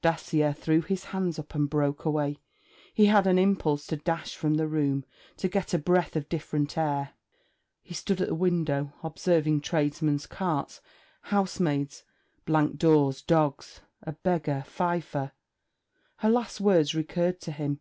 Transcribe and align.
Dacier 0.00 0.54
threw 0.54 0.80
his 0.80 1.04
hands 1.04 1.38
up 1.38 1.54
and 1.54 1.68
broke 1.68 2.06
away. 2.06 2.38
He 2.94 3.04
had 3.04 3.26
an 3.26 3.38
impulse 3.38 3.86
to 3.88 3.98
dash 3.98 4.34
from 4.34 4.54
the 4.54 4.66
room, 4.66 5.04
to 5.36 5.46
get 5.46 5.74
a 5.74 5.78
breath 5.78 6.16
of 6.16 6.26
different 6.30 6.78
air. 6.78 7.10
He 7.82 7.92
stood 7.92 8.22
at 8.22 8.28
the 8.28 8.34
window, 8.34 8.94
observing 9.02 9.60
tradesmen's 9.60 10.24
carts, 10.26 10.80
housemaids, 11.20 12.02
blank 12.46 12.78
doors, 12.78 13.20
dogs, 13.20 13.82
a 14.02 14.12
beggar 14.12 14.64
fifer. 14.66 15.32
Her 16.16 16.30
last 16.30 16.62
words 16.62 16.94
recurred 16.94 17.38
to 17.42 17.52
him. 17.52 17.80